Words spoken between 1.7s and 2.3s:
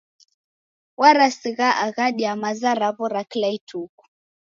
aghadi